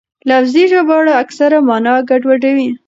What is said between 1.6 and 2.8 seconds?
مانا ګډوډوي.